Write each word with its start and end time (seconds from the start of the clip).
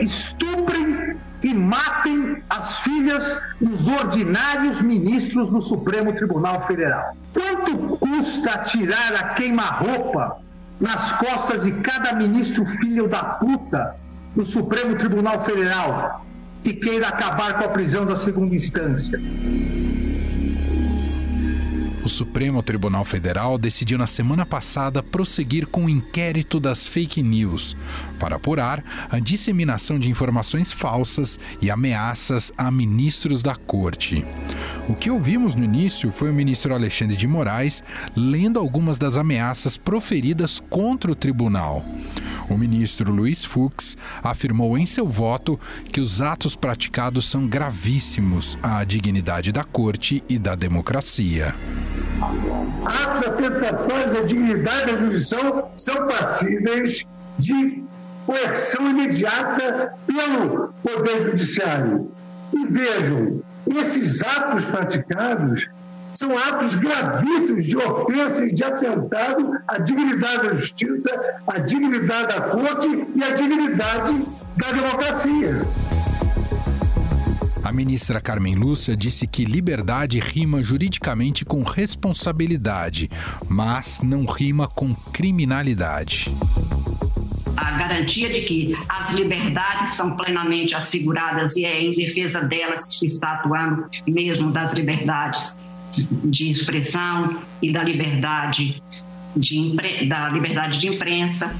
estuprem 0.00 1.16
e 1.42 1.54
matem 1.54 2.42
as 2.48 2.80
filhas 2.80 3.42
dos 3.60 3.88
ordinários 3.88 4.82
ministros 4.82 5.50
do 5.50 5.60
Supremo 5.60 6.14
Tribunal 6.14 6.66
Federal. 6.66 7.16
Quanto 7.32 7.96
custa 7.98 8.58
tirar 8.58 9.14
a 9.14 9.28
queima-roupa 9.34 10.38
nas 10.80 11.12
costas 11.12 11.64
de 11.64 11.72
cada 11.72 12.12
ministro 12.12 12.64
filho 12.64 13.08
da 13.08 13.22
puta 13.22 13.96
do 14.34 14.44
Supremo 14.44 14.96
Tribunal 14.96 15.42
Federal 15.44 16.24
que 16.62 16.74
queira 16.74 17.08
acabar 17.08 17.58
com 17.58 17.64
a 17.64 17.68
prisão 17.68 18.04
da 18.04 18.16
segunda 18.16 18.54
instância? 18.54 19.18
O 22.02 22.08
Supremo 22.08 22.62
Tribunal 22.62 23.04
Federal 23.04 23.58
decidiu 23.58 23.98
na 23.98 24.06
semana 24.06 24.46
passada 24.46 25.02
prosseguir 25.02 25.66
com 25.66 25.84
o 25.84 25.88
inquérito 25.88 26.58
das 26.58 26.86
fake 26.86 27.22
news 27.22 27.76
para 28.18 28.36
apurar 28.36 28.82
a 29.10 29.18
disseminação 29.18 29.98
de 29.98 30.08
informações 30.08 30.72
falsas 30.72 31.38
e 31.60 31.70
ameaças 31.70 32.52
a 32.56 32.70
ministros 32.70 33.42
da 33.42 33.54
corte. 33.54 34.24
O 34.88 34.94
que 34.94 35.10
ouvimos 35.10 35.54
no 35.54 35.62
início 35.62 36.10
foi 36.10 36.30
o 36.30 36.34
ministro 36.34 36.74
Alexandre 36.74 37.16
de 37.16 37.26
Moraes 37.26 37.82
lendo 38.16 38.58
algumas 38.58 38.98
das 38.98 39.18
ameaças 39.18 39.76
proferidas 39.76 40.58
contra 40.70 41.12
o 41.12 41.14
tribunal. 41.14 41.84
O 42.48 42.56
ministro 42.56 43.12
Luiz 43.12 43.44
Fux 43.44 43.96
afirmou 44.22 44.76
em 44.76 44.86
seu 44.86 45.06
voto 45.06 45.60
que 45.92 46.00
os 46.00 46.22
atos 46.22 46.56
praticados 46.56 47.28
são 47.28 47.46
gravíssimos 47.46 48.58
à 48.62 48.82
dignidade 48.84 49.52
da 49.52 49.62
corte 49.62 50.24
e 50.28 50.38
da 50.38 50.54
democracia. 50.54 51.54
Atos 52.84 53.26
atentatórios 53.26 54.14
à 54.14 54.22
dignidade 54.22 54.90
da 54.90 54.96
jurisdição 54.96 55.70
são 55.76 56.06
passíveis 56.06 57.06
de 57.38 57.82
coerção 58.26 58.90
imediata 58.90 59.94
pelo 60.06 60.72
Poder 60.82 61.22
Judiciário. 61.22 62.10
E 62.52 62.66
vejam, 62.66 63.42
esses 63.78 64.22
atos 64.22 64.64
praticados 64.66 65.68
são 66.14 66.36
atos 66.36 66.74
gravíssimos 66.74 67.64
de 67.64 67.76
ofensa 67.76 68.44
e 68.44 68.52
de 68.52 68.64
atentado 68.64 69.58
à 69.66 69.78
dignidade 69.78 70.48
da 70.48 70.54
justiça, 70.54 71.10
à 71.46 71.58
dignidade 71.58 72.34
da 72.34 72.40
corte 72.42 73.08
e 73.14 73.24
à 73.24 73.30
dignidade 73.30 74.26
da 74.56 74.72
democracia. 74.72 75.66
A 77.62 77.72
ministra 77.72 78.20
Carmen 78.20 78.54
Lúcia 78.54 78.96
disse 78.96 79.26
que 79.26 79.44
liberdade 79.44 80.18
rima 80.18 80.62
juridicamente 80.62 81.44
com 81.44 81.62
responsabilidade, 81.62 83.10
mas 83.48 84.00
não 84.02 84.24
rima 84.24 84.66
com 84.66 84.94
criminalidade 84.94 86.32
a 87.60 87.72
garantia 87.72 88.32
de 88.32 88.40
que 88.42 88.76
as 88.88 89.12
liberdades 89.12 89.90
são 89.90 90.16
plenamente 90.16 90.74
asseguradas 90.74 91.56
e 91.56 91.64
é 91.66 91.82
em 91.82 91.90
defesa 91.90 92.42
delas 92.42 92.86
que 92.86 92.94
se 92.94 93.06
está 93.06 93.34
atuando 93.34 93.86
mesmo 94.06 94.50
das 94.50 94.72
liberdades 94.72 95.58
de 96.24 96.50
expressão 96.50 97.42
e 97.60 97.70
da 97.70 97.82
liberdade 97.82 98.82
de, 99.36 99.76
da 100.08 100.28
liberdade 100.30 100.78
de 100.78 100.88
imprensa. 100.88 101.54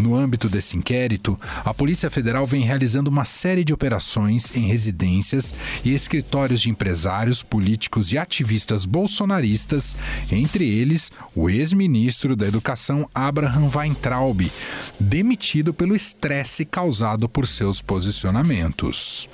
No 0.00 0.16
âmbito 0.16 0.48
desse 0.48 0.78
inquérito, 0.78 1.38
a 1.62 1.74
Polícia 1.74 2.10
Federal 2.10 2.46
vem 2.46 2.62
realizando 2.62 3.08
uma 3.08 3.26
série 3.26 3.62
de 3.62 3.74
operações 3.74 4.50
em 4.56 4.66
residências 4.66 5.54
e 5.84 5.92
escritórios 5.92 6.62
de 6.62 6.70
empresários, 6.70 7.42
políticos 7.42 8.10
e 8.10 8.16
ativistas 8.16 8.86
bolsonaristas, 8.86 9.94
entre 10.32 10.66
eles 10.66 11.12
o 11.36 11.50
ex-ministro 11.50 12.34
da 12.34 12.46
Educação 12.46 13.06
Abraham 13.14 13.70
Weintraub, 13.74 14.50
demitido 14.98 15.74
pelo 15.74 15.94
estresse 15.94 16.64
causado 16.64 17.28
por 17.28 17.46
seus 17.46 17.82
posicionamentos. 17.82 19.28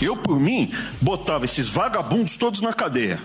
Eu, 0.00 0.16
por 0.16 0.38
mim, 0.38 0.72
botava 1.00 1.44
esses 1.44 1.66
vagabundos 1.66 2.36
todos 2.36 2.60
na 2.60 2.72
cadeia, 2.72 3.20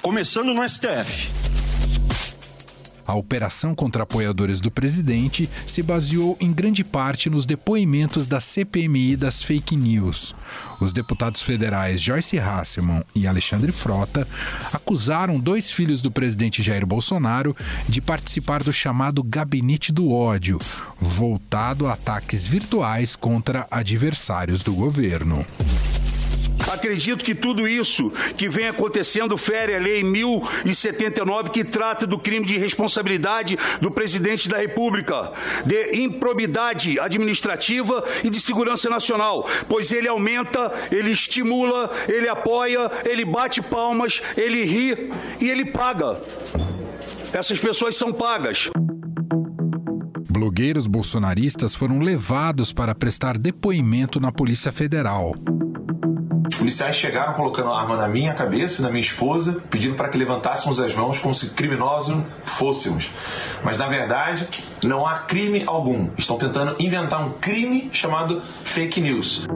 começando 0.00 0.54
no 0.54 0.66
STF. 0.66 1.28
A 3.06 3.14
operação 3.14 3.74
contra 3.74 4.02
apoiadores 4.02 4.60
do 4.60 4.70
presidente 4.70 5.48
se 5.66 5.82
baseou 5.82 6.36
em 6.40 6.52
grande 6.52 6.82
parte 6.82 7.30
nos 7.30 7.46
depoimentos 7.46 8.26
da 8.26 8.40
CPMI 8.40 9.16
das 9.16 9.42
fake 9.42 9.76
news. 9.76 10.34
Os 10.80 10.92
deputados 10.92 11.42
federais 11.42 12.00
Joyce 12.00 12.38
Hasselman 12.38 13.02
e 13.14 13.26
Alexandre 13.26 13.72
Frota 13.72 14.26
acusaram 14.72 15.34
dois 15.34 15.70
filhos 15.70 16.02
do 16.02 16.10
presidente 16.10 16.62
Jair 16.62 16.86
Bolsonaro 16.86 17.56
de 17.88 18.00
participar 18.00 18.62
do 18.62 18.72
chamado 18.72 19.22
Gabinete 19.22 19.92
do 19.92 20.12
Ódio, 20.12 20.60
voltado 21.00 21.86
a 21.86 21.92
ataques 21.92 22.46
virtuais 22.46 23.16
contra 23.16 23.66
adversários 23.70 24.62
do 24.62 24.74
governo. 24.74 25.44
Acredito 26.66 27.24
que 27.24 27.34
tudo 27.34 27.68
isso 27.68 28.10
que 28.36 28.48
vem 28.48 28.68
acontecendo 28.68 29.36
fere 29.36 29.74
a 29.74 29.78
Lei 29.78 30.02
1079, 30.02 31.50
que 31.50 31.64
trata 31.64 32.06
do 32.06 32.18
crime 32.18 32.44
de 32.44 32.58
responsabilidade 32.58 33.56
do 33.80 33.90
presidente 33.90 34.48
da 34.48 34.58
República, 34.58 35.32
de 35.64 35.96
improbidade 35.96 36.98
administrativa 36.98 38.04
e 38.24 38.30
de 38.30 38.40
segurança 38.40 38.90
nacional, 38.90 39.48
pois 39.68 39.92
ele 39.92 40.08
aumenta, 40.08 40.72
ele 40.90 41.10
estimula, 41.10 41.90
ele 42.08 42.28
apoia, 42.28 42.90
ele 43.04 43.24
bate 43.24 43.62
palmas, 43.62 44.20
ele 44.36 44.64
ri 44.64 45.10
e 45.40 45.48
ele 45.48 45.66
paga. 45.66 46.20
Essas 47.32 47.60
pessoas 47.60 47.96
são 47.96 48.12
pagas. 48.12 48.70
Blogueiros 50.28 50.86
bolsonaristas 50.86 51.74
foram 51.74 51.98
levados 51.98 52.72
para 52.72 52.94
prestar 52.94 53.38
depoimento 53.38 54.20
na 54.20 54.30
Polícia 54.30 54.70
Federal. 54.72 55.34
Os 56.50 56.56
policiais 56.56 56.96
chegaram 56.96 57.34
colocando 57.34 57.70
a 57.70 57.80
arma 57.80 57.96
na 57.96 58.08
minha 58.08 58.32
cabeça, 58.32 58.82
na 58.82 58.88
minha 58.88 59.00
esposa, 59.00 59.60
pedindo 59.68 59.94
para 59.94 60.08
que 60.08 60.16
levantássemos 60.16 60.80
as 60.80 60.94
mãos 60.94 61.18
como 61.18 61.34
se 61.34 61.50
criminosos 61.50 62.16
fôssemos. 62.42 63.10
Mas 63.64 63.78
na 63.78 63.88
verdade, 63.88 64.48
não 64.82 65.06
há 65.06 65.18
crime 65.18 65.64
algum. 65.66 66.08
Estão 66.16 66.36
tentando 66.38 66.76
inventar 66.78 67.26
um 67.26 67.32
crime 67.32 67.88
chamado 67.92 68.42
fake 68.64 69.00
news. 69.00 69.46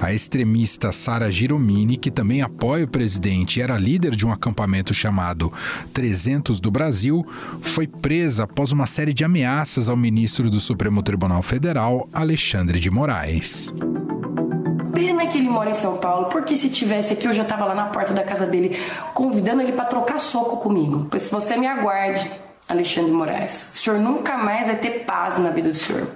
A 0.00 0.12
extremista 0.12 0.92
Sara 0.92 1.30
Giromini, 1.32 1.96
que 1.96 2.10
também 2.10 2.42
apoia 2.42 2.84
o 2.84 2.88
presidente 2.88 3.58
e 3.58 3.62
era 3.62 3.78
líder 3.78 4.14
de 4.14 4.26
um 4.26 4.32
acampamento 4.32 4.92
chamado 4.92 5.50
300 5.94 6.60
do 6.60 6.70
Brasil, 6.70 7.26
foi 7.62 7.86
presa 7.86 8.44
após 8.44 8.70
uma 8.70 8.86
série 8.86 9.14
de 9.14 9.24
ameaças 9.24 9.88
ao 9.88 9.96
ministro 9.96 10.50
do 10.50 10.60
Supremo 10.60 11.02
Tribunal 11.02 11.42
Federal, 11.42 12.06
Alexandre 12.12 12.78
de 12.78 12.90
Moraes 12.90 13.72
pena 14.94 15.26
que 15.26 15.38
ele 15.38 15.48
mora 15.48 15.70
em 15.70 15.74
São 15.74 15.96
Paulo, 15.96 16.26
porque 16.26 16.56
se 16.56 16.70
tivesse 16.70 17.12
aqui 17.12 17.26
eu 17.26 17.32
já 17.32 17.42
estava 17.42 17.64
lá 17.64 17.74
na 17.74 17.86
porta 17.86 18.12
da 18.12 18.22
casa 18.22 18.46
dele 18.46 18.78
convidando 19.12 19.62
ele 19.62 19.72
para 19.72 19.84
trocar 19.84 20.18
soco 20.18 20.58
comigo. 20.58 21.06
Pois 21.10 21.28
você 21.28 21.56
me 21.56 21.66
aguarde, 21.66 22.30
Alexandre 22.68 23.12
Moraes, 23.12 23.70
o 23.74 23.76
senhor 23.76 23.98
nunca 23.98 24.36
mais 24.38 24.66
vai 24.66 24.76
ter 24.76 25.04
paz 25.04 25.38
na 25.38 25.50
vida 25.50 25.70
do 25.70 25.76
senhor. 25.76 26.06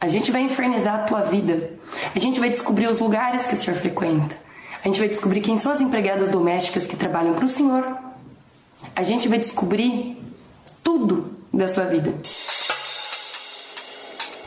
A 0.00 0.08
gente 0.08 0.32
vai 0.32 0.42
infernizar 0.42 0.94
a 0.94 0.98
tua 1.00 1.20
vida. 1.20 1.72
A 2.14 2.18
gente 2.18 2.40
vai 2.40 2.48
descobrir 2.48 2.86
os 2.86 3.00
lugares 3.00 3.46
que 3.46 3.52
o 3.52 3.56
senhor 3.56 3.76
frequenta. 3.76 4.34
A 4.82 4.88
gente 4.88 4.98
vai 4.98 5.08
descobrir 5.08 5.42
quem 5.42 5.58
são 5.58 5.72
as 5.72 5.80
empregadas 5.80 6.30
domésticas 6.30 6.86
que 6.86 6.96
trabalham 6.96 7.34
para 7.34 7.44
o 7.44 7.48
senhor. 7.48 7.98
A 8.96 9.02
gente 9.02 9.28
vai 9.28 9.38
descobrir 9.38 10.16
tudo 10.82 11.36
da 11.52 11.68
sua 11.68 11.84
vida. 11.84 12.14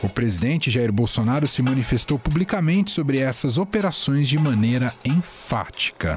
O 0.04 0.08
presidente 0.10 0.70
Jair 0.70 0.92
Bolsonaro 0.92 1.46
se 1.46 1.62
manifestou 1.62 2.18
publicamente 2.18 2.90
sobre 2.90 3.20
essas 3.20 3.56
operações 3.56 4.28
de 4.28 4.36
maneira 4.36 4.92
enfática. 5.02 6.14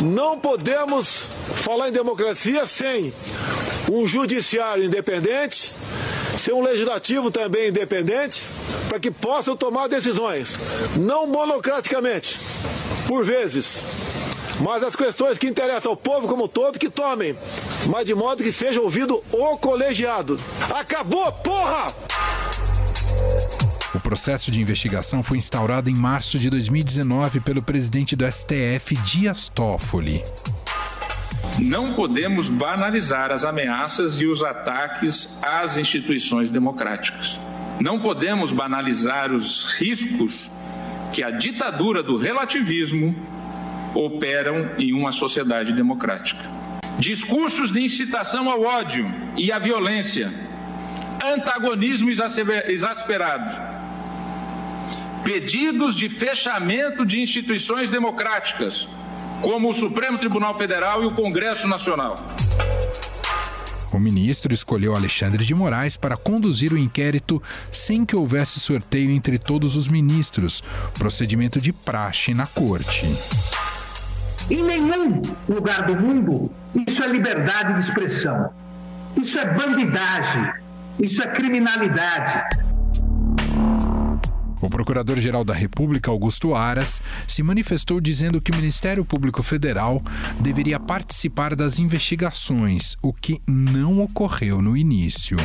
Não 0.00 0.40
podemos 0.40 1.26
falar 1.52 1.90
em 1.90 1.92
democracia 1.92 2.64
sem 2.64 3.12
um 3.92 4.06
judiciário 4.06 4.82
independente, 4.82 5.74
sem 6.34 6.54
um 6.54 6.62
legislativo 6.62 7.30
também 7.30 7.68
independente, 7.68 8.42
para 8.88 8.98
que 8.98 9.10
possam 9.10 9.54
tomar 9.54 9.86
decisões, 9.88 10.58
não 10.96 11.26
monocraticamente, 11.26 12.40
por 13.06 13.22
vezes, 13.22 13.82
mas 14.60 14.84
as 14.84 14.94
questões 14.94 15.38
que 15.38 15.46
interessam 15.46 15.92
ao 15.92 15.96
povo 15.96 16.28
como 16.28 16.44
um 16.44 16.48
todo 16.48 16.78
que 16.78 16.90
tomem, 16.90 17.34
mas 17.86 18.04
de 18.04 18.14
modo 18.14 18.42
que 18.42 18.52
seja 18.52 18.80
ouvido 18.80 19.22
o 19.32 19.56
colegiado. 19.56 20.38
Acabou, 20.74 21.32
porra! 21.32 21.94
O 23.94 23.98
processo 24.00 24.50
de 24.50 24.60
investigação 24.60 25.22
foi 25.22 25.38
instaurado 25.38 25.90
em 25.90 25.96
março 25.96 26.38
de 26.38 26.48
2019 26.48 27.40
pelo 27.40 27.62
presidente 27.62 28.14
do 28.14 28.24
STF, 28.30 28.94
Dias 29.04 29.48
Toffoli. 29.48 30.22
Não 31.58 31.94
podemos 31.94 32.48
banalizar 32.48 33.32
as 33.32 33.44
ameaças 33.44 34.20
e 34.20 34.26
os 34.26 34.42
ataques 34.42 35.38
às 35.42 35.76
instituições 35.76 36.50
democráticas. 36.50 37.40
Não 37.80 37.98
podemos 37.98 38.52
banalizar 38.52 39.32
os 39.32 39.74
riscos 39.74 40.52
que 41.12 41.22
a 41.22 41.30
ditadura 41.30 42.02
do 42.02 42.16
relativismo 42.16 43.14
operam 43.94 44.70
em 44.78 44.92
uma 44.92 45.12
sociedade 45.12 45.72
democrática. 45.72 46.42
Discursos 46.98 47.70
de 47.70 47.80
incitação 47.80 48.50
ao 48.50 48.62
ódio 48.62 49.10
e 49.36 49.50
à 49.50 49.58
violência 49.58 50.32
antagonismo 51.22 52.10
exasperado, 52.10 53.56
pedidos 55.22 55.94
de 55.94 56.08
fechamento 56.08 57.04
de 57.04 57.20
instituições 57.20 57.90
democráticas, 57.90 58.88
como 59.42 59.68
o 59.68 59.72
Supremo 59.72 60.18
Tribunal 60.18 60.54
Federal 60.54 61.02
e 61.02 61.06
o 61.06 61.14
Congresso 61.14 61.68
Nacional. 61.68 62.18
O 63.92 63.98
ministro 63.98 64.54
escolheu 64.54 64.94
Alexandre 64.94 65.44
de 65.44 65.52
Moraes 65.52 65.96
para 65.96 66.16
conduzir 66.16 66.72
o 66.72 66.78
inquérito 66.78 67.42
sem 67.72 68.04
que 68.04 68.14
houvesse 68.14 68.60
sorteio 68.60 69.10
entre 69.10 69.36
todos 69.36 69.74
os 69.74 69.88
ministros, 69.88 70.62
procedimento 70.94 71.60
de 71.60 71.72
praxe 71.72 72.32
na 72.32 72.46
corte. 72.46 73.06
Em 74.50 74.64
nenhum 74.64 75.22
lugar 75.48 75.86
do 75.86 75.94
mundo 75.94 76.50
isso 76.74 77.02
é 77.02 77.08
liberdade 77.08 77.74
de 77.74 77.80
expressão. 77.80 78.50
Isso 79.20 79.38
é 79.38 79.54
bandidagem. 79.54 80.52
Isso 80.98 81.22
é 81.22 81.28
criminalidade. 81.28 82.58
O 84.60 84.68
Procurador-Geral 84.68 85.42
da 85.42 85.54
República, 85.54 86.10
Augusto 86.10 86.54
Aras, 86.54 87.00
se 87.26 87.42
manifestou 87.42 88.00
dizendo 88.00 88.40
que 88.40 88.50
o 88.50 88.56
Ministério 88.56 89.04
Público 89.04 89.42
Federal 89.42 90.02
deveria 90.38 90.78
participar 90.78 91.56
das 91.56 91.78
investigações, 91.78 92.96
o 93.00 93.12
que 93.12 93.40
não 93.48 94.00
ocorreu 94.02 94.60
no 94.60 94.76
início. 94.76 95.38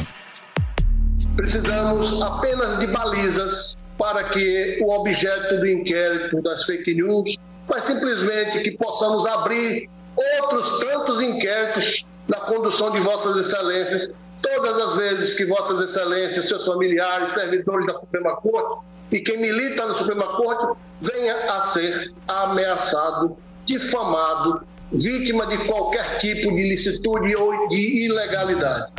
Precisamos 1.36 2.22
apenas 2.22 2.80
de 2.80 2.88
balizas 2.88 3.78
para 3.98 4.30
que 4.30 4.80
o 4.82 4.92
objeto 4.92 5.60
do 5.60 5.68
inquérito 5.68 6.42
das 6.42 6.66
fake 6.66 6.96
news, 6.96 7.38
mas 7.68 7.84
simplesmente 7.84 8.60
que 8.60 8.72
possamos 8.72 9.26
abrir 9.26 9.90
outros 10.42 10.80
tantos 10.80 11.22
inquéritos 11.22 12.06
na 12.28 12.38
condução 12.42 12.92
de 12.92 13.00
Vossas 13.00 13.38
Excelências, 13.38 14.10
todas 14.42 14.78
as 14.78 14.96
vezes 14.96 15.34
que 15.34 15.46
Vossas 15.46 15.82
Excelências, 15.82 16.46
seus 16.46 16.66
familiares, 16.66 17.32
servidores 17.32 17.86
da 17.86 17.94
Suprema 17.94 18.36
Corte 18.38 18.86
e 19.12 19.20
quem 19.20 19.38
milita 19.38 19.86
na 19.86 19.94
Suprema 19.94 20.28
Corte 20.38 20.78
venha 21.02 21.36
a 21.54 21.62
ser 21.62 22.14
ameaçado, 22.28 23.38
difamado, 23.66 24.66
vítima 24.92 25.46
de 25.48 25.66
qualquer 25.66 26.18
tipo 26.20 26.50
de 26.50 26.62
licitude 26.70 27.36
ou 27.36 27.68
de 27.70 28.06
ilegalidade. 28.06 28.92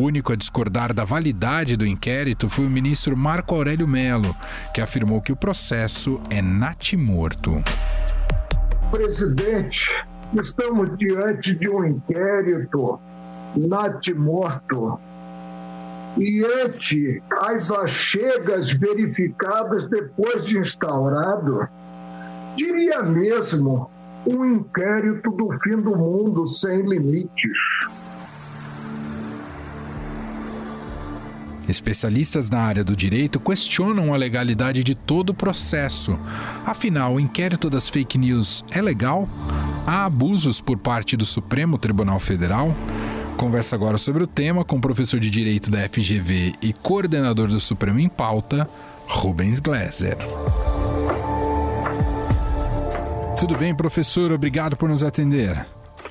Único 0.00 0.32
a 0.32 0.36
discordar 0.36 0.94
da 0.94 1.04
validade 1.04 1.76
do 1.76 1.86
inquérito 1.86 2.48
foi 2.48 2.64
o 2.64 2.70
ministro 2.70 3.14
Marco 3.14 3.54
Aurélio 3.54 3.86
Melo, 3.86 4.34
que 4.72 4.80
afirmou 4.80 5.20
que 5.20 5.30
o 5.30 5.36
processo 5.36 6.18
é 6.30 6.40
natimorto. 6.40 7.62
Presidente, 8.90 9.90
estamos 10.32 10.96
diante 10.96 11.54
de 11.54 11.68
um 11.68 11.84
inquérito 11.84 12.98
natimorto 13.54 14.98
e 16.16 16.42
ante 16.64 17.22
as 17.38 17.70
achegas 17.70 18.72
verificadas 18.72 19.86
depois 19.86 20.46
de 20.46 20.56
instaurado, 20.56 21.68
diria 22.56 23.02
mesmo 23.02 23.90
um 24.26 24.46
inquérito 24.46 25.30
do 25.30 25.52
fim 25.60 25.76
do 25.76 25.94
mundo 25.94 26.46
sem 26.46 26.88
limites. 26.88 28.09
Especialistas 31.68 32.50
na 32.50 32.60
área 32.60 32.82
do 32.82 32.96
direito 32.96 33.38
questionam 33.38 34.12
a 34.12 34.16
legalidade 34.16 34.82
de 34.82 34.94
todo 34.94 35.30
o 35.30 35.34
processo. 35.34 36.18
Afinal, 36.66 37.14
o 37.14 37.20
inquérito 37.20 37.70
das 37.70 37.88
fake 37.88 38.18
news 38.18 38.64
é 38.72 38.82
legal? 38.82 39.28
Há 39.86 40.04
abusos 40.04 40.60
por 40.60 40.78
parte 40.78 41.16
do 41.16 41.24
Supremo 41.24 41.78
Tribunal 41.78 42.18
Federal? 42.18 42.74
Conversa 43.36 43.74
agora 43.76 43.98
sobre 43.98 44.22
o 44.22 44.26
tema 44.26 44.64
com 44.64 44.76
o 44.76 44.80
professor 44.80 45.18
de 45.18 45.30
Direito 45.30 45.70
da 45.70 45.88
FGV 45.88 46.52
e 46.60 46.72
coordenador 46.72 47.48
do 47.48 47.60
Supremo 47.60 47.98
em 47.98 48.08
Pauta, 48.08 48.68
Rubens 49.06 49.60
Gleiser. 49.60 50.16
Tudo 53.38 53.56
bem, 53.56 53.74
professor? 53.74 54.30
Obrigado 54.32 54.76
por 54.76 54.88
nos 54.88 55.02
atender. 55.02 55.66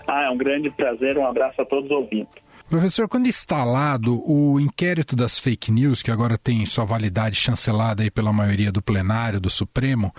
Ah, 0.08 0.24
é 0.24 0.30
um 0.32 0.38
grande 0.38 0.72
prazer. 0.72 1.18
Um 1.18 1.28
abraço 1.28 1.62
a 1.62 1.66
todos 1.66 1.86
os 1.86 1.92
ouvintes. 1.92 2.49
Professor, 2.70 3.10
quando 3.10 3.28
instalado 3.28 4.22
o 4.30 4.60
inquérito 4.60 5.16
das 5.16 5.40
fake 5.40 5.72
news, 5.72 6.04
que 6.04 6.12
agora 6.12 6.38
tem 6.38 6.64
sua 6.68 6.86
validade 6.86 7.36
chancelada 7.36 8.04
aí 8.04 8.12
pela 8.12 8.32
maioria 8.32 8.72
do 8.72 8.80
plenário 8.80 9.40
do 9.40 9.50
Supremo, 9.50 10.14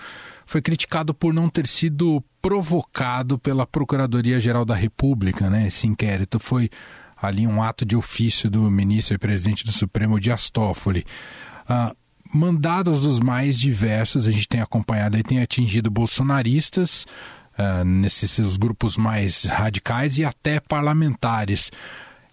foi 0.45 0.61
criticado 0.61 1.13
por 1.13 1.33
não 1.33 1.49
ter 1.49 1.65
sido 1.65 2.21
provocado 2.41 3.39
pela 3.39 3.65
Procuradoria-Geral 3.65 4.65
da 4.65 4.75
República, 4.75 5.49
né? 5.49 5.67
Esse 5.67 5.87
inquérito 5.87 6.39
foi 6.41 6.69
ali 7.15 7.47
um 7.47 7.63
ato 7.63 7.85
de 7.85 7.95
ofício 7.95 8.49
do 8.49 8.69
ministro 8.69 9.15
e 9.15 9.17
presidente 9.17 9.65
do 9.65 9.71
Supremo, 9.71 10.19
Dias 10.19 10.49
Toffoli. 10.49 11.05
Ah, 11.69 11.95
mandados 12.33 13.03
dos 13.03 13.21
mais 13.21 13.57
diversos, 13.57 14.27
a 14.27 14.31
gente 14.31 14.49
tem 14.49 14.59
acompanhado 14.59 15.17
e 15.17 15.23
tem 15.23 15.39
atingido 15.41 15.89
bolsonaristas, 15.89 17.05
uh, 17.57 17.85
nesses 17.85 18.57
grupos 18.57 18.97
mais 18.97 19.45
radicais 19.45 20.17
e 20.17 20.25
até 20.25 20.59
parlamentares. 20.59 21.71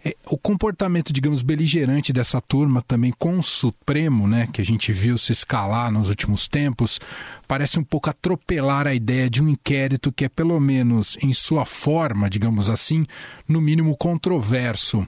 É, 0.04 0.14
o 0.30 0.38
comportamento, 0.38 1.12
digamos, 1.12 1.42
beligerante 1.42 2.12
dessa 2.12 2.40
turma 2.40 2.80
também 2.82 3.12
com 3.18 3.38
o 3.38 3.42
Supremo, 3.42 4.28
né, 4.28 4.48
que 4.52 4.60
a 4.60 4.64
gente 4.64 4.92
viu 4.92 5.18
se 5.18 5.32
escalar 5.32 5.90
nos 5.90 6.08
últimos 6.08 6.46
tempos, 6.46 7.00
parece 7.48 7.80
um 7.80 7.84
pouco 7.84 8.08
atropelar 8.08 8.86
a 8.86 8.94
ideia 8.94 9.28
de 9.28 9.42
um 9.42 9.48
inquérito 9.48 10.12
que 10.12 10.24
é, 10.24 10.28
pelo 10.28 10.58
menos 10.60 11.18
em 11.20 11.32
sua 11.32 11.64
forma, 11.64 12.30
digamos 12.30 12.70
assim, 12.70 13.04
no 13.48 13.60
mínimo 13.60 13.96
controverso. 13.96 15.06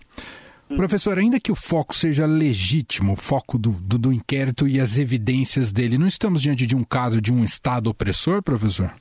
Hum. 0.69 0.77
Professor, 0.77 1.19
ainda 1.19 1.39
que 1.39 1.53
o 1.53 1.57
foco 1.57 1.95
seja 1.95 2.27
legítimo, 2.27 3.13
o 3.13 3.17
foco 3.17 3.59
do, 3.59 3.71
do, 3.71 3.97
do 3.97 4.13
inquérito 4.13 4.67
e 4.67 4.81
as 4.81 4.99
evidências 4.99 5.71
dele, 5.71 5.99
não 5.99 6.07
estamos 6.09 6.43
diante 6.43 6.67
de 6.67 6.75
um 6.75 6.83
caso 6.83 7.21
de 7.21 7.33
um 7.33 7.45
Estado 7.45 7.89
opressor, 7.89 8.43
professor? 8.43 8.93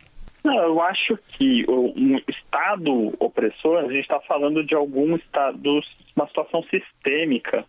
Não, 0.44 0.58
eu 0.58 0.82
acho 0.82 1.18
que 1.34 1.66
um 1.70 2.18
Estado 2.28 3.14
opressor, 3.20 3.80
a 3.80 3.92
gente 3.92 4.02
está 4.02 4.20
falando 4.22 4.64
de 4.64 4.74
algum 4.74 5.16
Estado, 5.16 5.82
uma 6.16 6.28
situação 6.28 6.64
sistêmica 6.64 7.66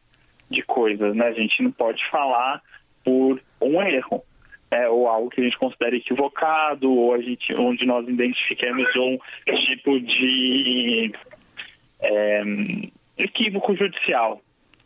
de 0.49 0.62
coisas, 0.62 1.14
né? 1.14 1.26
A 1.26 1.32
gente 1.32 1.62
não 1.62 1.72
pode 1.72 2.02
falar 2.11 2.62
por 3.05 3.40
um 3.61 3.82
erro. 3.82 4.22
É, 4.72 4.88
ou 4.88 5.08
algo 5.08 5.31
que 5.31 5.40
a 5.40 5.44
gente 5.44 5.58
considere 5.58 5.96
equivocado, 5.96 6.88
ou 6.93 7.12
a 7.12 7.20
gente, 7.20 7.52
onde 7.56 7.84
nós 7.84 8.06
identifiquemos 8.06 8.87
um 8.94 9.19
tipo 9.44 9.99
de 9.99 11.10
é, 12.00 12.43
equívoco 13.19 13.74
judicial. 13.74 14.41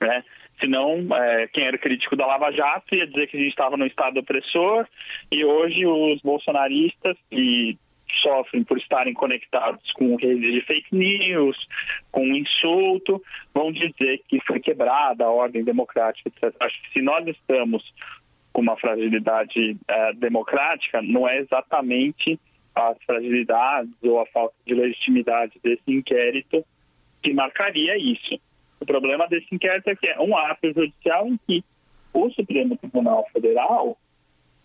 Né? 0.07 0.25
Senão, 0.61 1.07
é, 1.17 1.49
quem 1.49 1.65
era 1.65 1.79
crítico 1.79 2.17
da 2.17 2.27
Lava 2.27 2.53
Jato 2.53 2.95
ia 2.95 3.07
dizer 3.07 3.27
que 3.27 3.37
a 3.37 3.41
gente 3.41 3.51
estava 3.51 3.77
no 3.77 3.87
estado 3.87 4.21
opressor 4.21 4.87
e 5.33 5.45
hoje 5.45 5.85
os 5.87 6.21
bolsonaristas 6.21 7.17
que 7.31 7.77
sofrem 8.23 8.63
por 8.63 8.79
estarem 8.79 9.13
conectados 9.13 9.91
com 9.93 10.15
redes 10.17 10.53
de 10.53 10.61
fake 10.61 10.95
news, 10.95 11.57
com 12.13 12.25
insulto, 12.27 13.21
vão 13.53 13.73
dizer 13.73 14.23
que 14.29 14.41
foi 14.47 14.61
quebrada 14.61 15.25
a 15.25 15.31
ordem 15.31 15.65
democrática, 15.65 16.29
etc. 16.29 16.55
Acho 16.61 16.83
que 16.83 16.93
se 16.93 17.03
nós 17.03 17.27
estamos 17.27 17.83
com 18.53 18.63
uma 18.63 18.77
fragilidade 18.77 19.77
é, 19.89 20.13
democrática, 20.13 21.03
não 21.03 21.29
é 21.29 21.39
exatamente 21.39 22.39
as 22.75 22.97
fragilidades 23.05 23.93
ou 24.03 24.21
a 24.21 24.27
falta 24.27 24.55
de 24.67 24.75
legitimidade 24.75 25.59
desse 25.63 25.83
inquérito 25.89 26.65
que 27.23 27.33
marcaria 27.33 27.97
isso. 27.97 28.39
O 28.85 28.87
problema 28.87 29.27
desse 29.27 29.47
inquérito 29.51 29.89
é 29.89 29.97
que 29.97 30.07
é 30.07 30.21
um 30.21 30.37
ato 30.37 30.71
judicial 30.71 31.27
em 31.27 31.39
que 31.47 31.65
o 32.13 32.29
Supremo 32.33 32.77
Tribunal 32.77 33.27
Federal 33.33 33.97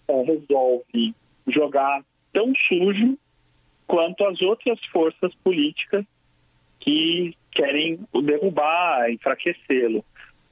é, 0.09 0.21
resolve 0.23 1.15
jogar 1.47 2.03
tão 2.33 2.51
sujo 2.67 3.17
quanto 3.87 4.25
as 4.25 4.41
outras 4.41 4.77
forças 4.87 5.33
políticas 5.35 6.03
que 6.81 7.33
querem 7.49 8.01
o 8.11 8.21
derrubar, 8.21 9.09
enfraquecê-lo. 9.09 10.03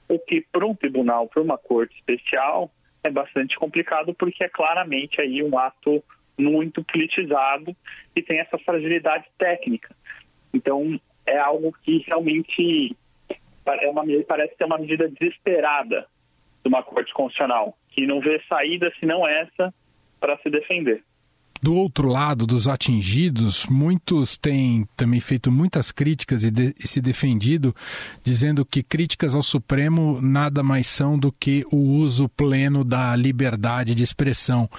O 0.07 0.17
que 0.17 0.45
para 0.49 0.65
um 0.65 0.73
tribunal, 0.73 1.27
para 1.27 1.43
uma 1.43 1.57
corte 1.57 1.93
especial, 1.95 2.71
é 3.03 3.09
bastante 3.09 3.57
complicado 3.57 4.13
porque 4.13 4.45
é 4.45 4.49
claramente 4.49 5.19
aí 5.19 5.43
um 5.43 5.59
ato 5.59 6.01
muito 6.37 6.81
politizado 6.85 7.75
e 8.15 8.21
tem 8.21 8.39
essa 8.39 8.57
fragilidade 8.59 9.25
técnica. 9.37 9.93
Então 10.53 10.97
é 11.25 11.37
algo 11.37 11.73
que 11.83 11.97
realmente 12.07 12.95
é 13.75 13.89
uma, 13.89 14.03
parece 14.27 14.55
ser 14.55 14.65
uma 14.65 14.77
medida 14.77 15.09
desesperada 15.09 16.07
de 16.63 16.69
uma 16.69 16.83
corte 16.83 17.13
constitucional, 17.13 17.77
que 17.89 18.05
não 18.05 18.19
vê 18.19 18.41
saída 18.47 18.91
senão 18.99 19.27
essa 19.27 19.73
para 20.19 20.37
se 20.39 20.49
defender. 20.49 21.03
Do 21.61 21.75
outro 21.75 22.07
lado, 22.07 22.45
dos 22.45 22.67
atingidos, 22.67 23.65
muitos 23.65 24.37
têm 24.37 24.87
também 24.95 25.19
feito 25.19 25.51
muitas 25.51 25.91
críticas 25.91 26.43
e, 26.43 26.51
de, 26.51 26.73
e, 26.77 26.87
se 26.87 27.01
defendido, 27.01 27.75
dizendo 28.23 28.63
que 28.63 28.83
críticas 28.83 29.35
ao 29.35 29.41
Supremo 29.41 30.21
nada 30.21 30.61
mais 30.61 30.85
são 30.87 31.17
do 31.17 31.31
que 31.31 31.63
o 31.71 31.77
uso 31.77 32.29
pleno 32.29 32.83
da 32.83 33.15
liberdade 33.15 33.95
de 33.95 34.03
expressão. 34.03 34.69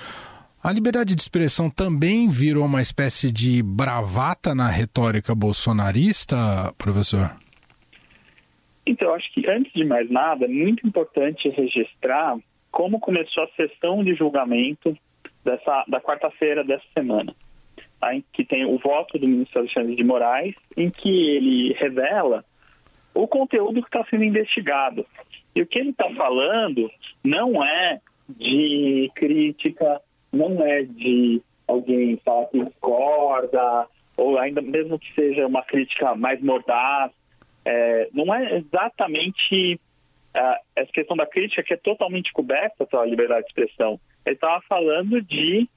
A 0.63 0.73
liberdade 0.73 1.15
de 1.15 1.21
expressão 1.21 1.69
também 1.69 2.29
virou 2.29 2.65
uma 2.65 2.81
espécie 2.81 3.33
de 3.33 3.63
bravata 3.63 4.55
na 4.55 4.69
retórica 4.69 5.35
bolsonarista, 5.35 6.73
professor? 6.79 7.33
Então, 8.89 9.09
eu 9.09 9.15
acho 9.15 9.31
que, 9.35 9.47
antes 9.51 9.71
de 9.75 9.85
mais 9.85 10.11
nada, 10.11 10.47
é 10.47 10.49
muito 10.49 10.87
importante 10.87 11.51
registrar 11.51 12.39
como 12.71 12.99
começou 12.99 13.45
a 13.45 13.49
sessão 13.49 14.03
de 14.03 14.15
julgamento 14.15 14.97
dessa, 15.45 15.85
da 15.87 16.01
quarta-feira 16.01 16.65
dessa 16.65 16.85
semana, 16.97 17.35
tá? 18.01 18.15
em 18.15 18.25
que 18.33 18.45
tem 18.45 18.65
o 18.65 18.79
voto 18.79 19.19
do 19.19 19.29
ministro 19.29 19.61
Alexandre 19.61 19.95
de 19.95 20.03
Moraes, 20.03 20.55
em 20.75 20.89
que 20.89 21.09
ele 21.09 21.75
revela 21.75 22.43
o 23.15 23.29
conteúdo 23.29 23.83
que 23.83 23.89
está 23.89 24.03
sendo 24.09 24.25
investigado. 24.25 25.05
E 25.55 25.61
o 25.61 25.67
que 25.67 25.79
ele 25.79 25.91
está 25.91 26.09
falando 26.15 26.91
não 27.23 27.63
é 27.63 28.01
de 28.27 29.11
crítica, 29.15 30.01
não 30.33 30.65
é 30.65 30.83
de 30.83 31.43
alguém 31.67 32.17
falar 32.25 32.47
que 32.47 32.65
discorda, 32.65 33.87
ou 34.17 34.39
ainda 34.39 34.63
mesmo 34.63 34.99
que 34.99 35.13
seja 35.15 35.47
uma 35.47 35.63
crítica 35.63 36.15
mais 36.15 36.41
mordaz, 36.41 37.13
é, 37.69 38.09
não 38.15 38.35
é 38.35 38.57
exatamente 38.57 39.79
uh, 40.35 40.59
essa 40.75 40.91
questão 40.91 41.15
da 41.15 41.27
crítica 41.27 41.63
que 41.63 41.75
é 41.75 41.77
totalmente 41.77 42.33
coberta 42.33 42.87
pela 42.87 43.05
liberdade 43.05 43.43
de 43.43 43.49
expressão. 43.49 44.01
Ele 44.25 44.35
estava 44.35 44.63
falando 44.63 45.21
de 45.21 45.69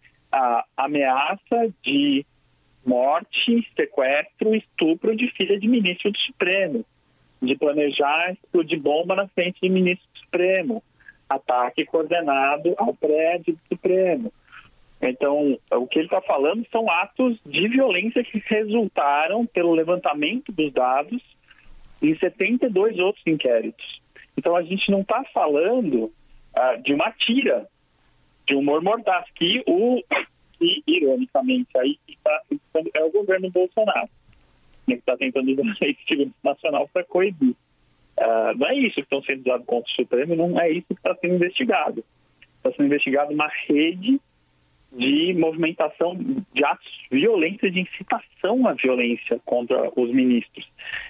ameaça 0.78 1.74
de 1.84 2.26
morte, 2.86 3.70
sequestro, 3.76 4.56
estupro 4.56 5.14
de 5.14 5.28
filha 5.32 5.60
de 5.60 5.68
ministro 5.68 6.10
do 6.10 6.18
Supremo, 6.20 6.86
de 7.42 7.54
planejar 7.58 8.32
explodir 8.32 8.80
bomba 8.80 9.14
na 9.14 9.28
frente 9.28 9.60
de 9.62 9.68
ministro 9.68 10.08
do 10.14 10.20
Supremo, 10.20 10.82
ataque 11.30 11.84
coordenado 11.84 12.74
ao 12.78 12.94
prédio 12.94 13.56
do 13.56 13.76
Supremo. 13.76 14.32
Então, 15.02 15.60
o 15.74 15.86
que 15.86 16.00
ele 16.00 16.06
está 16.06 16.22
falando 16.22 16.66
são 16.72 16.90
atos 16.90 17.38
de 17.46 17.68
violência 17.68 18.24
que 18.24 18.42
resultaram 18.46 19.46
pelo 19.46 19.76
levantamento 19.76 20.50
dos 20.54 20.72
dados 20.72 21.22
em 22.02 22.18
72 22.18 22.98
outros 23.00 23.24
inquéritos. 23.28 24.02
Então, 24.38 24.56
a 24.56 24.64
gente 24.64 24.90
não 24.90 25.02
está 25.02 25.24
falando 25.34 26.12
ah, 26.56 26.76
de 26.76 26.94
uma 26.94 27.12
tira, 27.12 27.68
de 28.48 28.56
um 28.56 28.64
mordaz, 28.64 29.26
que 29.36 29.64
o 29.68 30.02
que, 30.58 30.84
ironicamente, 30.88 31.70
aí 31.78 31.98
tá, 32.24 32.42
é 32.94 33.04
o 33.04 33.12
governo 33.12 33.50
Bolsonaro, 33.52 34.10
né, 34.88 34.96
que 34.96 35.02
está 35.02 35.18
tentando 35.18 35.52
usar 35.52 35.62
a 35.82 35.86
lei 35.86 36.32
nacional 36.44 36.90
para 36.92 37.04
coibir. 37.04 37.56
Uh, 38.20 38.58
não 38.58 38.68
é 38.68 38.76
isso 38.76 38.96
que 38.96 39.02
estão 39.02 39.24
sendo 39.24 39.42
usados 39.42 39.66
contra 39.66 39.90
o 39.90 39.96
Supremo, 39.96 40.36
não 40.36 40.60
é 40.60 40.70
isso 40.70 40.88
que 40.88 40.94
está 40.94 41.16
sendo 41.16 41.36
investigado. 41.36 42.04
Está 42.58 42.72
sendo 42.74 42.86
investigado 42.86 43.34
uma 43.34 43.50
rede 43.68 44.20
de 44.92 45.34
movimentação 45.34 46.18
de 46.54 46.64
atos 46.64 46.88
violência, 47.10 47.72
de 47.72 47.82
incitação 47.82 48.68
à 48.68 48.74
violência 48.74 49.40
contra 49.46 49.92
os 49.96 50.12
ministros. 50.12 50.68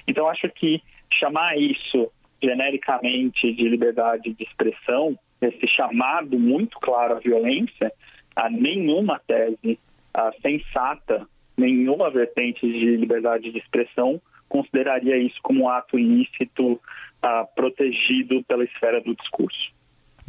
Então, 0.08 0.28
acho 0.28 0.48
que 0.50 0.82
chamar 1.14 1.58
isso 1.58 2.12
genericamente 2.42 3.52
de 3.54 3.68
liberdade 3.68 4.34
de 4.34 4.44
expressão, 4.44 5.18
esse 5.42 5.68
chamado 5.68 6.38
muito 6.40 6.80
claro 6.80 7.16
à 7.16 7.20
violência, 7.20 7.92
a 8.36 8.50
nenhuma 8.50 9.20
tese 9.26 9.80
a 10.14 10.32
sensata, 10.42 11.26
nenhuma 11.58 12.10
vertente 12.10 12.68
de 12.68 12.98
liberdade 12.98 13.52
de 13.52 13.58
expressão 13.58 14.22
consideraria 14.50 15.18
isso 15.18 15.38
como 15.42 15.64
um 15.64 15.70
ato 15.70 15.98
ilícito 15.98 16.74
uh, 16.74 17.48
protegido 17.56 18.44
pela 18.44 18.66
esfera 18.66 19.00
do 19.00 19.16
discurso. 19.16 19.72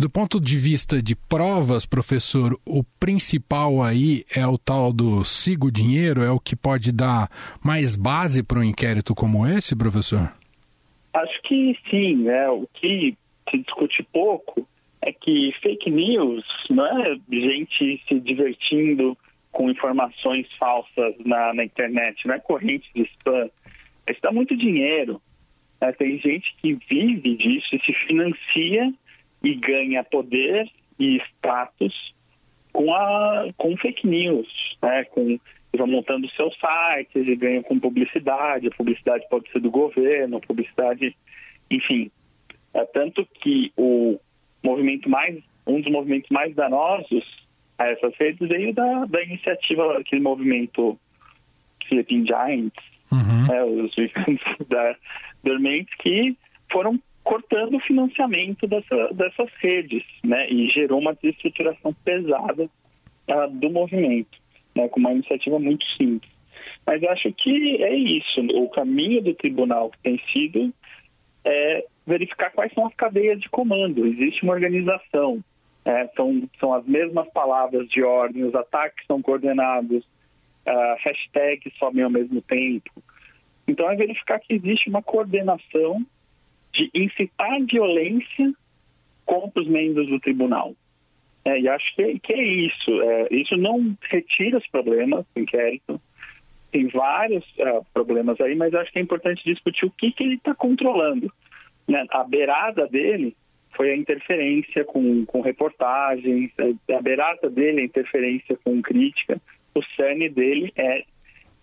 Do 0.02 0.10
ponto 0.10 0.40
de 0.40 0.58
vista 0.58 1.00
de 1.00 1.14
provas, 1.14 1.86
professor, 1.86 2.58
o 2.66 2.82
principal 2.98 3.80
aí 3.80 4.24
é 4.36 4.44
o 4.44 4.58
tal 4.58 4.92
do 4.92 5.24
sigo 5.24 5.70
dinheiro, 5.70 6.24
é 6.24 6.30
o 6.32 6.40
que 6.40 6.56
pode 6.56 6.90
dar 6.90 7.28
mais 7.64 7.94
base 7.94 8.42
para 8.42 8.58
um 8.58 8.64
inquérito 8.64 9.14
como 9.14 9.46
esse, 9.46 9.76
professor? 9.76 10.34
Acho 11.14 11.42
que 11.42 11.78
sim, 11.88 12.16
né? 12.16 12.48
O 12.48 12.66
que 12.74 13.16
se 13.48 13.58
discute 13.58 14.02
pouco 14.12 14.66
é 15.00 15.12
que 15.12 15.54
fake 15.62 15.88
news 15.88 16.44
não 16.68 16.84
é 16.84 17.16
gente 17.30 18.02
se 18.08 18.18
divertindo 18.18 19.16
com 19.52 19.70
informações 19.70 20.48
falsas 20.58 21.14
na, 21.24 21.54
na 21.54 21.64
internet, 21.64 22.26
não 22.26 22.34
é 22.34 22.40
corrente 22.40 22.90
de 22.92 23.02
spam. 23.02 23.48
Isso 24.10 24.20
dá 24.20 24.32
muito 24.32 24.56
dinheiro. 24.56 25.22
Né? 25.80 25.92
Tem 25.92 26.18
gente 26.18 26.52
que 26.60 26.76
vive 26.90 27.36
disso 27.36 27.68
e 27.72 27.80
se 27.84 27.92
financia 28.08 28.92
e 29.42 29.54
ganha 29.54 30.04
poder 30.04 30.70
e 30.98 31.20
status 31.38 32.14
com, 32.72 32.94
a, 32.94 33.48
com 33.56 33.76
fake 33.76 34.06
news, 34.06 34.48
né? 34.82 35.04
com 35.04 35.38
vão 35.76 35.86
montando 35.86 36.28
seus 36.30 36.54
sites 36.58 37.26
e 37.26 37.34
ganham 37.34 37.62
com 37.62 37.78
publicidade. 37.78 38.68
A 38.68 38.76
publicidade 38.76 39.26
pode 39.30 39.50
ser 39.50 39.60
do 39.60 39.70
governo, 39.70 40.40
publicidade, 40.40 41.16
enfim. 41.70 42.10
É 42.74 42.84
tanto 42.84 43.26
que 43.40 43.72
o 43.76 44.18
movimento 44.62 45.08
mais, 45.08 45.42
um 45.66 45.80
dos 45.80 45.90
movimentos 45.90 46.30
mais 46.30 46.54
danosos 46.54 47.24
a 47.78 47.88
essas 47.88 48.14
redes 48.16 48.48
veio 48.48 48.72
da, 48.74 49.06
da 49.06 49.22
iniciativa, 49.22 49.98
aquele 49.98 50.20
movimento 50.20 50.98
Sleeping 51.86 52.26
Giants, 52.26 52.84
uhum. 53.10 53.46
né, 53.46 53.64
os 53.64 53.92
gigantes 53.94 54.44
da 54.68 54.96
dormentes 55.42 55.94
que 55.96 56.36
foram 56.70 57.00
cortando 57.22 57.76
o 57.76 57.80
financiamento 57.80 58.66
dessa, 58.66 59.08
dessas 59.12 59.50
redes, 59.60 60.02
né, 60.24 60.48
e 60.50 60.68
gerou 60.68 61.00
uma 61.00 61.14
desestruturação 61.14 61.94
pesada 62.04 62.64
uh, 62.64 63.50
do 63.50 63.70
movimento 63.70 64.42
né, 64.74 64.88
com 64.88 65.00
uma 65.00 65.12
iniciativa 65.12 65.58
muito 65.58 65.84
simples. 65.96 66.30
Mas 66.86 67.02
acho 67.04 67.32
que 67.32 67.82
é 67.82 67.94
isso. 67.94 68.40
O 68.54 68.68
caminho 68.68 69.22
do 69.22 69.34
tribunal 69.34 69.90
que 69.90 69.98
tem 69.98 70.20
sido 70.32 70.72
é 71.44 71.84
verificar 72.06 72.50
quais 72.50 72.72
são 72.72 72.86
as 72.86 72.94
cadeias 72.94 73.40
de 73.40 73.48
comando. 73.48 74.06
Existe 74.06 74.42
uma 74.42 74.52
organização, 74.52 75.42
é, 75.84 76.08
são, 76.16 76.48
são 76.58 76.74
as 76.74 76.84
mesmas 76.86 77.28
palavras 77.32 77.88
de 77.88 78.02
ordem, 78.02 78.44
os 78.44 78.54
ataques 78.54 79.04
são 79.06 79.22
coordenados, 79.22 80.04
uh, 80.66 80.96
hashtags 81.04 81.72
sobem 81.78 82.02
ao 82.02 82.10
mesmo 82.10 82.40
tempo. 82.42 82.90
Então 83.66 83.88
é 83.90 83.96
verificar 83.96 84.40
que 84.40 84.54
existe 84.54 84.88
uma 84.88 85.02
coordenação 85.02 86.04
de 86.72 86.90
incitar 86.94 87.60
violência 87.64 88.52
contra 89.24 89.62
os 89.62 89.68
membros 89.68 90.08
do 90.08 90.20
tribunal. 90.20 90.74
É, 91.44 91.60
e 91.60 91.68
acho 91.68 91.94
que, 91.94 92.18
que 92.20 92.32
é 92.32 92.42
isso. 92.42 93.02
É, 93.02 93.28
isso 93.30 93.56
não 93.56 93.96
retira 94.02 94.58
os 94.58 94.66
problemas 94.68 95.24
do 95.34 95.42
inquérito. 95.42 96.00
Tem 96.70 96.86
vários 96.88 97.44
uh, 97.58 97.84
problemas 97.92 98.40
aí, 98.40 98.54
mas 98.54 98.72
acho 98.74 98.90
que 98.92 98.98
é 98.98 99.02
importante 99.02 99.44
discutir 99.44 99.84
o 99.84 99.90
que, 99.90 100.10
que 100.12 100.24
ele 100.24 100.36
está 100.36 100.54
controlando. 100.54 101.30
Né? 101.86 102.06
A 102.10 102.24
beirada 102.24 102.86
dele 102.86 103.36
foi 103.76 103.90
a 103.90 103.96
interferência 103.96 104.84
com, 104.84 105.26
com 105.26 105.40
reportagens, 105.40 106.50
a 106.90 107.02
beirada 107.02 107.50
dele 107.50 107.80
é 107.80 107.82
a 107.82 107.86
interferência 107.86 108.56
com 108.64 108.80
crítica. 108.80 109.40
O 109.74 109.82
cerne 109.96 110.28
dele 110.28 110.72
é 110.76 111.04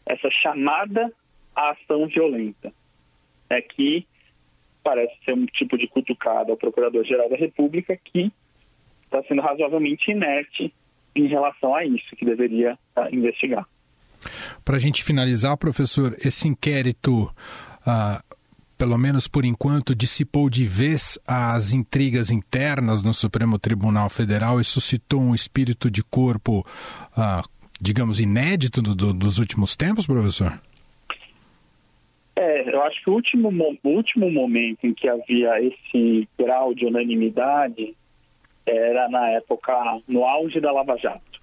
essa 0.06 0.30
chamada 0.30 1.12
à 1.56 1.72
ação 1.72 2.08
violenta. 2.08 2.72
É 3.50 3.62
que 3.62 4.06
parece 4.84 5.14
ser 5.24 5.34
um 5.34 5.46
tipo 5.46 5.78
de 5.78 5.88
cutucada 5.88 6.52
ao 6.52 6.58
Procurador-Geral 6.58 7.30
da 7.30 7.36
República 7.36 7.98
que 8.04 8.32
está 9.04 9.24
sendo 9.24 9.42
razoavelmente 9.42 10.12
inerte 10.12 10.74
em 11.16 11.28
relação 11.28 11.76
a 11.76 11.84
isso, 11.84 12.16
que 12.16 12.24
deveria 12.24 12.78
uh, 12.96 13.14
investigar. 13.14 13.68
Para 14.64 14.78
a 14.78 14.80
gente 14.80 15.04
finalizar, 15.04 15.58
professor, 15.58 16.16
esse 16.24 16.48
inquérito, 16.48 17.24
uh, 17.24 18.38
pelo 18.78 18.98
menos 18.98 19.28
por 19.28 19.46
enquanto, 19.46 19.96
dissipou 19.96 20.50
de 20.50 20.66
vez 20.66 21.18
as 21.28 21.74
intrigas 21.74 22.30
internas 22.30 23.04
no 23.04 23.14
Supremo 23.14 23.58
Tribunal 23.58 24.10
Federal 24.10 24.62
e 24.62 24.64
suscitou 24.64 25.22
um 25.22 25.34
espírito 25.34 25.90
de 25.90 26.04
corpo, 26.04 26.66
uh, 27.18 27.48
digamos, 27.82 28.20
inédito 28.20 28.82
do, 28.82 28.94
do, 28.94 29.14
dos 29.14 29.40
últimos 29.40 29.76
tempos, 29.76 30.06
professor? 30.06 30.60
É, 32.42 32.74
eu 32.74 32.82
acho 32.84 33.04
que 33.04 33.10
o 33.10 33.14
último, 33.16 33.50
o 33.84 33.90
último 33.90 34.32
momento 34.32 34.88
em 34.88 34.94
que 34.94 35.10
havia 35.10 35.62
esse 35.62 36.26
grau 36.40 36.74
de 36.74 36.86
unanimidade 36.86 37.94
era 38.66 39.10
na 39.10 39.32
época, 39.32 39.74
no 40.08 40.24
auge 40.24 40.62
da 40.62 40.72
Lava 40.72 40.96
Jato. 40.96 41.42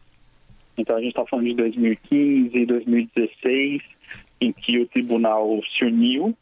Então 0.78 0.96
a 0.96 1.00
gente 1.00 1.10
está 1.10 1.26
falando 1.26 1.48
de 1.48 1.54
2015, 1.54 2.64
2016, 2.64 3.82
em 4.40 4.52
que 4.54 4.78
o 4.78 4.86
tribunal 4.86 5.60
se 5.76 5.84
uniu, 5.84 6.34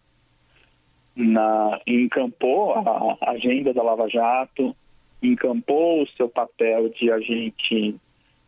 na, 1.17 1.81
encampou 1.85 2.75
a 3.21 3.31
agenda 3.33 3.75
da 3.75 3.83
Lava 3.83 4.09
Jato, 4.09 4.73
encampou 5.21 6.05
o 6.05 6.09
seu 6.11 6.29
papel 6.29 6.91
de 6.91 7.11
agente 7.11 7.97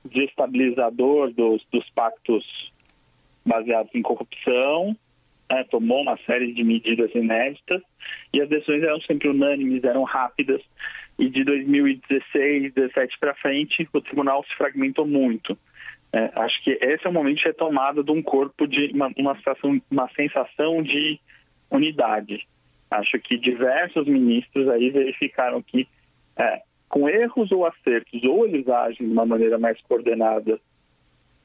desestabilizador 0.04 1.32
dos, 1.32 1.66
dos 1.72 1.90
pactos 1.90 2.72
baseados 3.44 3.92
em 3.92 4.02
corrupção, 4.02 4.96
né, 5.50 5.64
tomou 5.64 6.02
uma 6.02 6.16
série 6.26 6.52
de 6.52 6.64
medidas 6.64 7.14
inéditas 7.14 7.82
e 8.32 8.40
as 8.40 8.48
decisões 8.48 8.82
eram 8.82 9.00
sempre 9.02 9.28
unânimes, 9.28 9.84
eram 9.84 10.02
rápidas 10.02 10.62
e 11.18 11.30
de 11.30 11.44
2016, 11.44 12.74
2017 12.74 13.18
para 13.18 13.34
frente, 13.34 13.88
o 13.92 14.00
tribunal 14.00 14.44
se 14.44 14.54
fragmentou 14.56 15.06
muito. 15.06 15.56
É, 16.12 16.30
acho 16.36 16.62
que 16.62 16.70
esse 16.80 17.06
é 17.06 17.10
o 17.10 17.12
momento 17.12 17.38
de 17.38 17.44
retomada 17.44 18.02
de 18.02 18.10
um 18.10 18.22
corpo 18.22 18.66
de 18.66 18.90
uma, 18.94 19.10
uma, 19.16 19.36
uma 19.90 20.08
sensação 20.10 20.82
de 20.82 21.18
unidade. 21.70 22.46
Acho 22.90 23.18
que 23.18 23.36
diversos 23.36 24.06
ministros 24.06 24.68
aí 24.68 24.90
verificaram 24.90 25.62
que, 25.62 25.88
é, 26.36 26.62
com 26.88 27.08
erros 27.08 27.50
ou 27.50 27.66
acertos, 27.66 28.22
ou 28.24 28.46
eles 28.46 28.68
agem 28.68 29.06
de 29.06 29.12
uma 29.12 29.26
maneira 29.26 29.58
mais 29.58 29.80
coordenada 29.82 30.60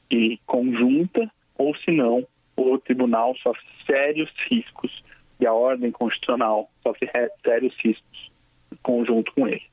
e 0.10 0.38
conjunta, 0.46 1.32
ou 1.58 1.76
se 1.78 1.92
não, 1.92 2.28
o 2.56 2.78
tribunal 2.78 3.36
sofre 3.42 3.64
sérios 3.86 4.30
riscos 4.50 5.04
e 5.40 5.46
a 5.46 5.54
ordem 5.54 5.92
constitucional 5.92 6.70
sofre 6.84 7.10
sérios 7.44 7.76
riscos 7.84 8.32
conjunto 8.82 9.32
com 9.34 9.48
ele. 9.48 9.64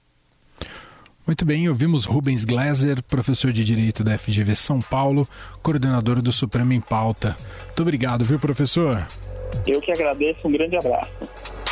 Muito 1.27 1.45
bem, 1.45 1.69
ouvimos 1.69 2.07
Rubens 2.07 2.43
Gleiser, 2.43 3.03
professor 3.03 3.53
de 3.53 3.63
Direito 3.63 4.03
da 4.03 4.17
FGV 4.17 4.55
São 4.55 4.81
Paulo, 4.81 5.29
coordenador 5.63 6.23
do 6.23 6.33
Supremo 6.33 6.73
em 6.73 6.81
Pauta. 6.81 7.37
Muito 7.67 7.83
obrigado, 7.83 8.25
viu, 8.25 8.39
professor? 8.39 9.07
Eu 9.67 9.81
que 9.81 9.93
agradeço, 9.93 10.49
um 10.49 10.53
grande 10.53 10.77
abraço. 10.77 11.68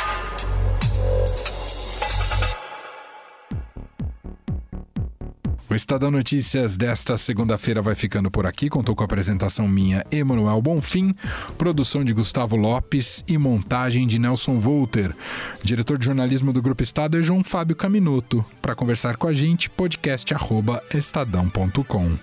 O 5.69 5.75
Estadão 5.75 6.09
Notícias 6.09 6.77
desta 6.77 7.17
segunda-feira 7.17 7.81
vai 7.81 7.93
ficando 7.93 8.31
por 8.31 8.45
aqui. 8.45 8.69
Contou 8.69 8.95
com 8.95 9.03
a 9.03 9.05
apresentação 9.05 9.67
minha, 9.67 10.05
Emanuel 10.09 10.61
Bonfim, 10.61 11.13
produção 11.57 12.05
de 12.05 12.13
Gustavo 12.13 12.55
Lopes 12.55 13.21
e 13.27 13.37
montagem 13.37 14.07
de 14.07 14.17
Nelson 14.17 14.61
Volter. 14.61 15.13
Diretor 15.61 15.97
de 15.97 16.05
jornalismo 16.05 16.53
do 16.53 16.61
Grupo 16.61 16.83
Estado 16.83 17.19
é 17.19 17.23
João 17.23 17.43
Fábio 17.43 17.75
Caminoto. 17.75 18.45
Para 18.61 18.75
conversar 18.75 19.17
com 19.17 19.27
a 19.27 19.33
gente, 19.33 19.69
podcast@estadão.com. 19.69 22.05
Um 22.05 22.17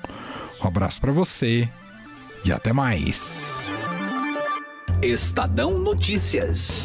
abraço 0.67 0.99
para 1.01 1.13
você 1.13 1.69
e 2.47 2.53
até 2.53 2.73
mais. 2.73 3.69
Estadão 5.03 5.79
Notícias. 5.79 6.83